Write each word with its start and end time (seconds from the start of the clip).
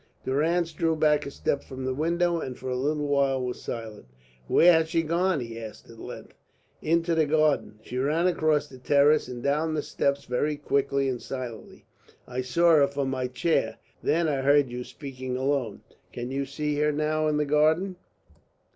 Durrance 0.25 0.73
drew 0.73 0.95
back 0.95 1.27
a 1.27 1.29
step 1.29 1.63
from 1.63 1.85
the 1.85 1.93
window, 1.93 2.39
and 2.39 2.57
for 2.57 2.69
a 2.69 2.75
little 2.75 3.07
while 3.07 3.39
was 3.39 3.61
silent. 3.61 4.07
"Where 4.47 4.73
has 4.73 4.89
she 4.89 5.03
gone?" 5.03 5.41
he 5.41 5.59
asked 5.59 5.91
at 5.91 5.99
length. 5.99 6.33
"Into 6.81 7.13
the 7.13 7.27
garden. 7.27 7.77
She 7.83 7.99
ran 7.99 8.25
across 8.25 8.65
the 8.67 8.79
terrace 8.79 9.27
and 9.27 9.43
down 9.43 9.75
the 9.75 9.83
steps 9.83 10.25
very 10.25 10.55
quickly 10.55 11.07
and 11.07 11.21
silently. 11.21 11.85
I 12.27 12.41
saw 12.41 12.77
her 12.77 12.87
from 12.87 13.11
my 13.11 13.27
chair. 13.27 13.77
Then 14.01 14.27
I 14.27 14.41
heard 14.41 14.71
you 14.71 14.83
speaking 14.83 15.37
alone." 15.37 15.81
"Can 16.11 16.31
you 16.31 16.45
see 16.47 16.79
her 16.79 16.91
now 16.91 17.27
in 17.27 17.37
the 17.37 17.45
garden?" 17.45 17.95